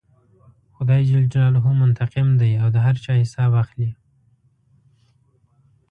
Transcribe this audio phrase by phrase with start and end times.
[0.75, 3.89] خدای جل جلاله منتقم دی او د هر چا حساب اخلي.